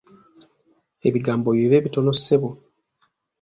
Ebigambo 1.07 1.49
bibe 1.57 1.77
bitono 1.85 2.11
ssebo. 2.17 2.49